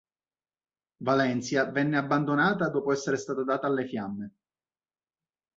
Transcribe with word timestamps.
Valencia 1.03 1.69
venne 1.69 1.95
abbandonata, 1.95 2.69
dopo 2.69 2.91
essere 2.91 3.17
stata 3.17 3.43
data 3.43 3.67
alle 3.67 3.85
fiamme. 3.87 4.31